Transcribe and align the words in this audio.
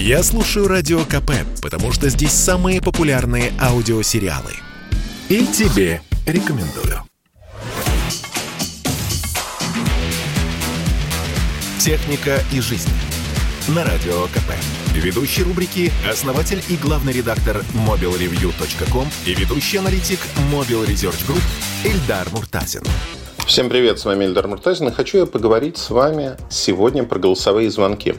Я 0.00 0.22
слушаю 0.22 0.68
Радио 0.68 1.04
КП, 1.04 1.32
потому 1.60 1.90
что 1.90 2.08
здесь 2.08 2.30
самые 2.30 2.80
популярные 2.80 3.52
аудиосериалы. 3.60 4.52
И 5.28 5.44
тебе 5.44 6.00
рекомендую. 6.24 7.02
«Техника 11.80 12.40
и 12.52 12.60
жизнь» 12.60 12.88
на 13.66 13.84
Радио 13.84 14.28
КП. 14.28 14.52
Ведущий 14.94 15.42
рубрики– 15.42 15.92
основатель 16.08 16.62
и 16.68 16.76
главный 16.76 17.12
редактор 17.12 17.64
mobilreview.com 17.74 19.08
и 19.26 19.34
ведущий 19.34 19.78
аналитик 19.78 20.20
Mobile 20.52 20.86
Research 20.86 21.26
Group 21.26 21.42
Эльдар 21.84 22.28
Муртазин. 22.30 22.82
Всем 23.48 23.70
привет, 23.70 23.98
с 23.98 24.04
вами 24.04 24.26
Эльдар 24.26 24.46
Муртазин, 24.46 24.88
и 24.88 24.92
хочу 24.92 25.16
я 25.16 25.24
поговорить 25.24 25.78
с 25.78 25.88
вами 25.88 26.36
сегодня 26.50 27.02
про 27.02 27.18
голосовые 27.18 27.70
звонки. 27.70 28.14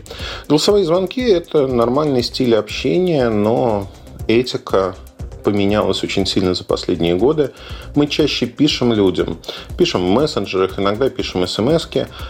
Голосовые 0.47 0.85
звонки– 0.85 1.21
это 1.21 1.67
нормальный 1.67 2.23
стиль 2.23 2.55
общения, 2.55 3.29
но 3.29 3.87
этика 4.27 4.95
поменялось 5.43 6.03
очень 6.03 6.25
сильно 6.25 6.53
за 6.53 6.63
последние 6.63 7.15
годы. 7.15 7.51
Мы 7.95 8.07
чаще 8.07 8.45
пишем 8.45 8.93
людям, 8.93 9.39
пишем 9.77 10.05
в 10.05 10.09
мессенджерах, 10.09 10.79
иногда 10.79 11.09
пишем 11.09 11.47
смс 11.47 11.87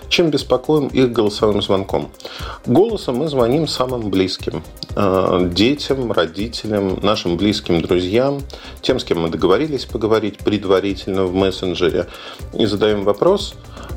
чем 0.10 0.30
беспокоим 0.30 0.88
их 0.88 1.12
голосовым 1.12 1.62
звонком. 1.62 2.12
Голосом 2.66 3.18
мы 3.18 3.28
звоним 3.28 3.68
самым 3.68 4.10
близким. 4.10 4.64
Э, 4.96 5.50
детям, 5.52 6.12
родителям, 6.12 7.00
нашим 7.02 7.38
близким 7.38 7.82
друзьям, 7.82 8.42
тем, 8.82 9.00
с 9.00 9.04
кем 9.04 9.22
мы 9.22 9.30
договорились 9.30 9.86
поговорить 9.86 10.40
предварительно 10.40 11.26
в 11.26 11.34
мессенджере. 11.34 12.08
И 12.54 12.66
задаем 12.66 13.04
вопрос, 13.04 13.56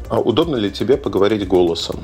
а 0.09 0.21
удобно 0.21 0.57
ли 0.57 0.71
тебе 0.71 0.97
поговорить 0.97 1.47
голосом. 1.47 2.01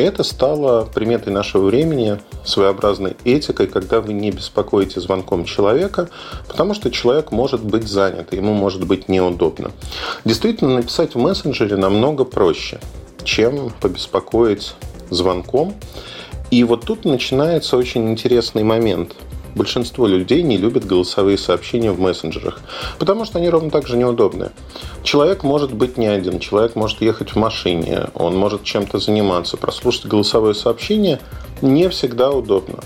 Это 0.00 0.24
стало 0.24 0.86
приметой 0.86 1.30
нашего 1.30 1.66
времени, 1.66 2.18
своеобразной 2.42 3.18
этикой, 3.24 3.66
когда 3.66 4.00
вы 4.00 4.14
не 4.14 4.30
беспокоите 4.30 4.98
звонком 4.98 5.44
человека, 5.44 6.08
потому 6.48 6.72
что 6.72 6.90
человек 6.90 7.32
может 7.32 7.62
быть 7.62 7.86
занят, 7.86 8.32
ему 8.32 8.54
может 8.54 8.86
быть 8.86 9.10
неудобно. 9.10 9.72
Действительно, 10.24 10.76
написать 10.76 11.14
в 11.14 11.18
мессенджере 11.18 11.76
намного 11.76 12.24
проще, 12.24 12.80
чем 13.24 13.70
побеспокоить 13.78 14.74
звонком. 15.10 15.74
И 16.50 16.64
вот 16.64 16.86
тут 16.86 17.04
начинается 17.04 17.76
очень 17.76 18.10
интересный 18.10 18.64
момент– 18.64 19.14
большинство 19.54 20.06
людей 20.06 20.42
не 20.42 20.56
любят 20.56 20.84
голосовые 20.84 21.38
сообщения 21.38 21.90
в 21.92 22.00
мессенджерах, 22.00 22.60
потому 22.98 23.24
что 23.24 23.38
они 23.38 23.48
ровно 23.48 23.70
так 23.70 23.86
же 23.86 23.96
неудобны. 23.96 24.50
Человек 25.02 25.42
может 25.42 25.72
быть 25.72 25.96
не 25.96 26.06
один, 26.06 26.38
человек 26.38 26.76
может 26.76 27.00
ехать 27.00 27.30
в 27.30 27.36
машине, 27.36 28.08
он 28.14 28.36
может 28.36 28.64
чем-то 28.64 28.98
заниматься. 28.98 29.56
Прослушать 29.56 30.06
голосовое 30.06 30.54
сообщение 30.54 31.20
не 31.62 31.88
всегда 31.88 32.30
удобно. 32.30 32.80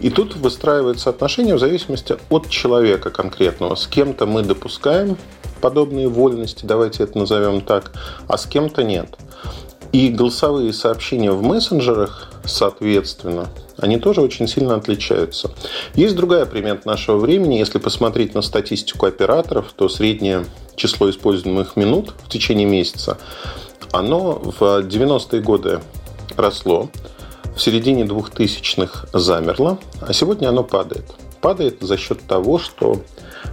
И 0.00 0.10
тут 0.10 0.36
выстраивается 0.36 1.10
отношение 1.10 1.54
в 1.54 1.58
зависимости 1.58 2.16
от 2.30 2.48
человека 2.48 3.10
конкретного. 3.10 3.74
С 3.74 3.86
кем-то 3.86 4.26
мы 4.26 4.42
допускаем 4.42 5.16
подобные 5.60 6.08
вольности, 6.08 6.66
давайте 6.66 7.04
это 7.04 7.16
назовем 7.18 7.60
так, 7.60 7.92
а 8.26 8.36
с 8.36 8.46
кем-то 8.46 8.82
нет. 8.82 9.16
И 9.92 10.08
голосовые 10.08 10.72
сообщения 10.72 11.30
в 11.30 11.42
мессенджерах, 11.42 12.32
соответственно, 12.44 13.48
они 13.76 13.98
тоже 13.98 14.22
очень 14.22 14.48
сильно 14.48 14.74
отличаются. 14.74 15.50
Есть 15.94 16.16
другая 16.16 16.46
примета 16.46 16.88
нашего 16.88 17.18
времени. 17.18 17.56
Если 17.56 17.78
посмотреть 17.78 18.34
на 18.34 18.40
статистику 18.40 19.04
операторов, 19.04 19.72
то 19.76 19.90
среднее 19.90 20.46
число 20.76 21.10
используемых 21.10 21.76
минут 21.76 22.14
в 22.24 22.30
течение 22.30 22.66
месяца, 22.66 23.18
оно 23.92 24.32
в 24.32 24.62
90-е 24.62 25.42
годы 25.42 25.80
росло, 26.36 26.88
в 27.54 27.60
середине 27.60 28.04
2000-х 28.04 29.08
замерло, 29.12 29.78
а 30.00 30.12
сегодня 30.14 30.48
оно 30.48 30.64
падает. 30.64 31.04
Падает 31.42 31.78
за 31.82 31.98
счет 31.98 32.22
того, 32.26 32.58
что 32.58 33.02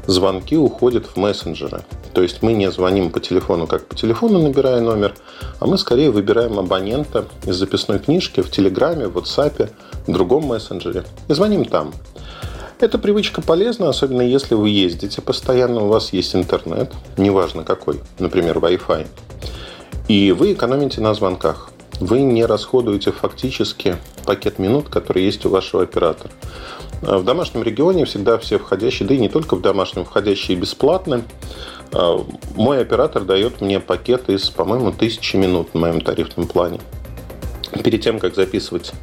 звонки 0.07 0.55
уходят 0.55 1.05
в 1.05 1.17
мессенджеры. 1.17 1.83
То 2.13 2.21
есть 2.21 2.41
мы 2.41 2.53
не 2.53 2.71
звоним 2.71 3.11
по 3.11 3.19
телефону, 3.19 3.67
как 3.67 3.85
по 3.85 3.95
телефону 3.95 4.39
набирая 4.41 4.81
номер, 4.81 5.13
а 5.59 5.67
мы 5.67 5.77
скорее 5.77 6.11
выбираем 6.11 6.57
абонента 6.59 7.25
из 7.45 7.55
записной 7.55 7.99
книжки 7.99 8.41
в 8.41 8.49
Телеграме, 8.49 9.07
в 9.07 9.17
WhatsApp, 9.17 9.69
в 10.07 10.11
другом 10.11 10.45
мессенджере 10.45 11.03
и 11.27 11.33
звоним 11.33 11.65
там. 11.65 11.93
Эта 12.79 12.97
привычка 12.97 13.41
полезна, 13.41 13.89
особенно 13.89 14.21
если 14.21 14.55
вы 14.55 14.69
ездите 14.69 15.21
постоянно, 15.21 15.83
у 15.83 15.87
вас 15.87 16.13
есть 16.13 16.33
интернет, 16.35 16.91
неважно 17.17 17.63
какой, 17.63 17.99
например, 18.19 18.57
Wi-Fi, 18.57 19.05
и 20.07 20.31
вы 20.31 20.53
экономите 20.53 21.01
на 21.01 21.13
звонках. 21.13 21.69
Вы 21.99 22.21
не 22.21 22.45
расходуете 22.45 23.11
фактически 23.11 23.97
пакет 24.25 24.57
минут, 24.57 24.87
который 24.87 25.25
есть 25.25 25.45
у 25.45 25.49
вашего 25.49 25.83
оператора. 25.83 26.31
В 27.01 27.23
домашнем 27.23 27.61
регионе 27.63 28.05
всегда 28.05 28.37
все 28.37 28.57
входящие, 28.57 29.07
да 29.07 29.15
и 29.15 29.17
не 29.17 29.27
только 29.27 29.55
в 29.55 29.61
домашнем, 29.61 30.05
входящие 30.05 30.57
бесплатны. 30.57 31.23
А, 31.91 32.25
мой 32.55 32.81
оператор 32.81 33.23
дает 33.23 33.61
мне 33.61 33.79
пакет 33.79 34.29
из, 34.29 34.49
по-моему, 34.49 34.91
тысячи 34.91 35.35
минут 35.35 35.73
на 35.73 35.81
моем 35.81 36.01
тарифном 36.01 36.47
плане. 36.47 36.79
Перед 37.83 38.01
тем, 38.01 38.19
как 38.19 38.35
записывать 38.35 38.93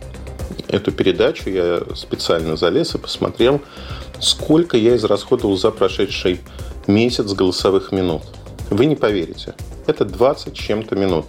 эту 0.69 0.93
передачу, 0.93 1.51
я 1.51 1.83
специально 1.95 2.57
залез 2.57 2.95
и 2.95 2.99
посмотрел, 2.99 3.61
сколько 4.21 4.77
я 4.77 4.97
израсходовал 4.97 5.57
за 5.57 5.71
прошедший 5.71 6.41
месяц 6.87 7.33
голосовых 7.33 7.93
минут. 7.93 8.23
Вы 8.71 8.87
не 8.87 8.97
поверите. 8.97 9.55
Это 9.87 10.05
20 10.05 10.55
чем-то 10.55 10.97
минут. 10.97 11.27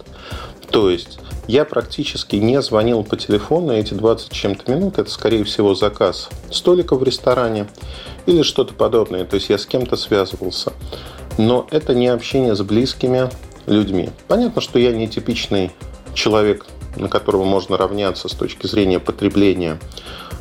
То 0.70 0.90
есть 0.90 1.18
я 1.46 1.64
практически 1.64 2.36
не 2.36 2.60
звонил 2.60 3.04
по 3.04 3.16
телефону, 3.16 3.72
эти 3.72 3.94
20 3.94 4.30
чем-то 4.30 4.70
минут 4.70 4.98
это, 4.98 5.10
скорее 5.10 5.44
всего, 5.44 5.74
заказ 5.74 6.28
столика 6.50 6.94
в 6.94 7.02
ресторане 7.02 7.68
или 8.26 8.42
что-то 8.42 8.74
подобное. 8.74 9.24
То 9.24 9.36
есть 9.36 9.48
я 9.48 9.56
с 9.56 9.64
кем-то 9.64 9.96
связывался 9.96 10.72
но 11.38 11.66
это 11.70 11.94
не 11.94 12.08
общение 12.08 12.54
с 12.54 12.60
близкими 12.60 13.30
людьми. 13.66 14.10
Понятно, 14.26 14.60
что 14.60 14.78
я 14.78 14.92
не 14.92 15.08
типичный 15.08 15.70
человек, 16.12 16.66
на 16.96 17.08
которого 17.08 17.44
можно 17.44 17.76
равняться 17.76 18.28
с 18.28 18.32
точки 18.32 18.66
зрения 18.66 18.98
потребления 18.98 19.78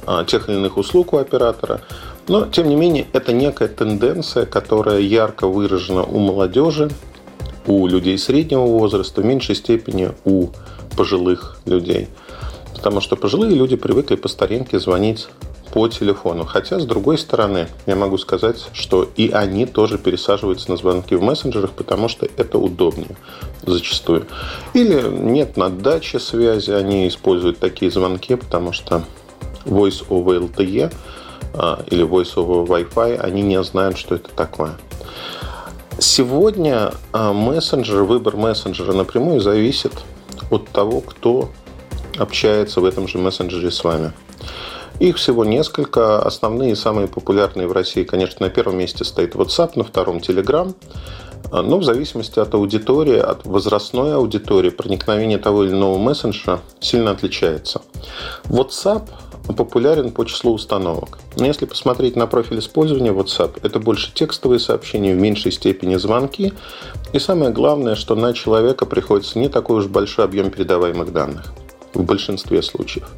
а, 0.05 0.25
тех 0.25 0.49
или 0.49 0.57
иных 0.57 0.77
услуг 0.77 1.13
у 1.13 1.17
оператора, 1.17 1.81
но, 2.27 2.45
тем 2.45 2.67
не 2.67 2.75
менее, 2.75 3.05
это 3.13 3.31
некая 3.31 3.69
тенденция, 3.69 4.45
которая 4.45 4.99
ярко 4.99 5.47
выражена 5.47 6.03
у 6.03 6.19
молодежи, 6.19 6.89
у 7.67 7.87
людей 7.87 8.17
среднего 8.17 8.65
возраста, 8.65 9.21
в 9.21 9.25
меньшей 9.25 9.55
степени 9.55 10.11
у 10.25 10.47
пожилых 10.95 11.57
людей. 11.65 12.07
Потому 12.75 13.01
что 13.01 13.15
пожилые 13.15 13.55
люди 13.55 13.75
привыкли 13.75 14.15
по 14.15 14.27
старинке 14.27 14.79
звонить 14.79 15.27
по 15.77 15.87
телефону. 15.87 16.43
Хотя, 16.43 16.79
с 16.79 16.87
другой 16.87 17.19
стороны, 17.19 17.67
я 17.85 17.95
могу 17.95 18.17
сказать, 18.17 18.67
что 18.73 19.07
и 19.15 19.29
они 19.29 19.67
тоже 19.67 19.99
пересаживаются 19.99 20.71
на 20.71 20.77
звонки 20.77 21.13
в 21.13 21.21
мессенджерах, 21.21 21.69
потому 21.69 22.07
что 22.07 22.27
это 22.35 22.57
удобнее 22.57 23.15
зачастую. 23.63 24.25
Или 24.73 25.07
нет 25.07 25.55
на 25.55 25.69
даче 25.69 26.19
связи, 26.19 26.71
они 26.71 27.07
используют 27.07 27.59
такие 27.59 27.91
звонки, 27.91 28.33
потому 28.33 28.73
что 28.73 29.03
Voice 29.65 30.03
over 30.09 30.49
LTE 30.49 30.91
а, 31.53 31.83
или 31.91 32.03
Voice 32.03 32.33
over 32.33 32.65
Wi-Fi, 32.65 33.17
они 33.17 33.43
не 33.43 33.61
знают, 33.61 33.99
что 33.99 34.15
это 34.15 34.31
такое. 34.31 34.71
Сегодня 35.99 36.91
а, 37.13 37.33
мессенджер, 37.33 38.01
выбор 38.01 38.35
мессенджера 38.35 38.93
напрямую 38.93 39.41
зависит 39.41 39.93
от 40.49 40.67
того, 40.69 41.01
кто 41.01 41.51
общается 42.17 42.81
в 42.81 42.85
этом 42.85 43.07
же 43.07 43.19
мессенджере 43.19 43.69
с 43.69 43.83
вами. 43.83 44.11
Их 44.99 45.17
всего 45.17 45.45
несколько. 45.45 46.19
Основные, 46.19 46.75
самые 46.75 47.07
популярные 47.07 47.67
в 47.67 47.71
России, 47.71 48.03
конечно, 48.03 48.47
на 48.47 48.49
первом 48.49 48.77
месте 48.77 49.03
стоит 49.05 49.35
WhatsApp, 49.35 49.71
на 49.75 49.83
втором 49.83 50.17
Telegram. 50.17 50.73
Но 51.51 51.77
в 51.77 51.83
зависимости 51.83 52.39
от 52.39 52.53
аудитории, 52.55 53.17
от 53.17 53.45
возрастной 53.45 54.15
аудитории, 54.15 54.69
проникновение 54.69 55.37
того 55.37 55.63
или 55.63 55.71
иного 55.71 55.97
мессенджера 55.97 56.59
сильно 56.79 57.11
отличается. 57.11 57.81
WhatsApp 58.45 59.03
популярен 59.55 60.11
по 60.11 60.25
числу 60.25 60.53
установок. 60.53 61.19
Но 61.37 61.45
если 61.45 61.65
посмотреть 61.65 62.15
на 62.15 62.27
профиль 62.27 62.59
использования 62.59 63.11
WhatsApp, 63.11 63.59
это 63.63 63.79
больше 63.79 64.11
текстовые 64.13 64.59
сообщения, 64.59 65.13
в 65.13 65.19
меньшей 65.19 65.51
степени 65.51 65.95
звонки. 65.95 66.53
И 67.13 67.19
самое 67.19 67.51
главное, 67.51 67.95
что 67.95 68.15
на 68.15 68.33
человека 68.33 68.85
приходится 68.85 69.39
не 69.39 69.47
такой 69.47 69.77
уж 69.77 69.85
большой 69.85 70.25
объем 70.25 70.49
передаваемых 70.49 71.13
данных 71.13 71.53
в 71.97 72.03
большинстве 72.03 72.61
случаев. 72.61 73.09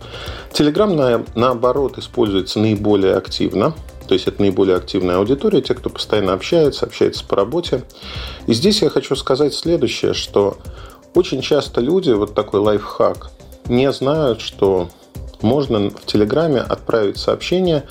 Telegram, 0.52 0.94
на, 0.94 1.26
наоборот, 1.36 1.98
используется 1.98 2.60
наиболее 2.60 3.16
активно. 3.16 3.74
То 4.08 4.16
есть 4.16 4.28
это 4.28 4.42
наиболее 4.42 4.76
активная 4.76 5.18
аудитория, 5.18 5.62
те, 5.62 5.76
кто 5.76 5.92
постоянно 5.92 6.34
общается, 6.34 6.86
общается 6.86 7.24
по 7.24 7.36
работе. 7.36 7.84
И 8.48 8.54
здесь 8.54 8.81
я 8.81 8.90
хочу 8.90 9.16
сказать 9.16 9.54
следующее, 9.54 10.14
что 10.14 10.58
очень 11.14 11.42
часто 11.42 11.81
люди, 11.81 12.10
вот 12.12 12.34
такой 12.34 12.60
лайфхак, 12.60 13.30
не 13.68 13.92
знают, 13.92 14.42
что 14.42 14.90
можно 15.42 15.92
в 15.92 16.06
Телеграме 16.06 16.60
отправить 16.60 17.18
сообщение 17.18 17.88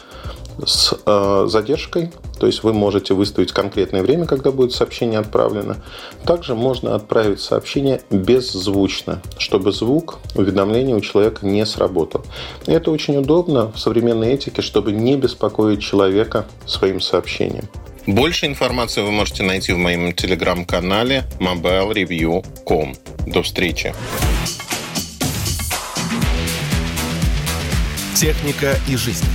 с 0.64 0.92
э, 1.06 1.46
задержкой 1.48 2.10
то 2.38 2.46
есть 2.46 2.62
вы 2.62 2.72
можете 2.72 3.14
выставить 3.14 3.52
конкретное 3.52 4.02
время, 4.02 4.26
когда 4.26 4.50
будет 4.50 4.72
сообщение 4.72 5.18
отправлено. 5.18 5.76
Также 6.24 6.54
можно 6.54 6.94
отправить 6.94 7.40
сообщение 7.40 8.00
беззвучно, 8.10 9.20
чтобы 9.38 9.72
звук 9.72 10.18
уведомления 10.34 10.94
у 10.94 11.00
человека 11.00 11.46
не 11.46 11.64
сработал. 11.66 12.24
И 12.66 12.72
это 12.72 12.90
очень 12.90 13.16
удобно 13.16 13.72
в 13.72 13.78
современной 13.78 14.32
этике, 14.32 14.62
чтобы 14.62 14.92
не 14.92 15.16
беспокоить 15.16 15.82
человека 15.82 16.46
своим 16.66 17.00
сообщением. 17.00 17.68
Больше 18.06 18.46
информации 18.46 19.02
вы 19.02 19.10
можете 19.10 19.42
найти 19.42 19.72
в 19.72 19.78
моем 19.78 20.14
телеграм-канале 20.14 21.24
mobilereview.com. 21.40 22.94
До 23.26 23.42
встречи! 23.42 23.94
Техника 28.14 28.76
и 28.88 28.96
жизнь. 28.96 29.26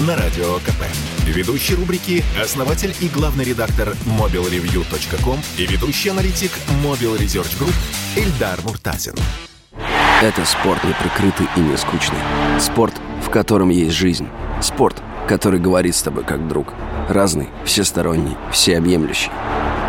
На 0.00 0.16
радио 0.16 0.58
КП. 0.58 1.13
Ведущий 1.26 1.74
рубрики– 1.74 2.22
основатель 2.42 2.94
и 3.00 3.08
главный 3.08 3.44
редактор 3.44 3.96
mobilreview.com 4.04 5.38
и 5.56 5.66
ведущий 5.66 6.10
аналитик 6.10 6.50
Mobile 6.84 7.18
Research 7.18 7.58
Group 7.58 7.74
Эльдар 8.14 8.60
Муртазин. 8.62 9.14
Это 10.22 10.44
спорт 10.44 10.84
не 10.84 10.92
прикрытый 10.92 11.46
и 11.56 11.60
не 11.60 11.76
скучный. 11.78 12.18
Спорт, 12.60 12.94
в 13.22 13.30
котором 13.30 13.70
есть 13.70 13.96
жизнь. 13.96 14.28
Спорт, 14.60 15.02
который 15.26 15.58
говорит 15.58 15.96
с 15.96 16.02
тобой 16.02 16.24
как 16.24 16.46
друг. 16.46 16.74
Разный, 17.08 17.48
всесторонний, 17.64 18.36
всеобъемлющий. 18.52 19.30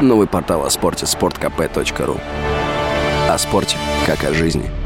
Новый 0.01 0.27
портал 0.27 0.65
о 0.65 0.69
спорте– 0.69 1.05
sportkp.ru 1.05 2.21
О 3.29 3.37
спорте, 3.37 3.75
как 4.05 4.23
о 4.23 4.33
жизни– 4.33 4.71